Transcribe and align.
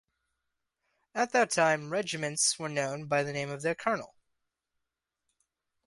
At 1.13 1.31
that 1.33 1.51
time, 1.51 1.91
regiments 1.91 2.57
were 2.57 2.69
known 2.69 3.05
by 3.05 3.21
the 3.21 3.31
name 3.31 3.51
of 3.51 3.61
their 3.61 3.75
colonel. 3.75 4.15